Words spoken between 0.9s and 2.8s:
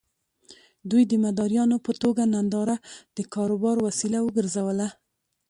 د مداريانو په توګه ننداره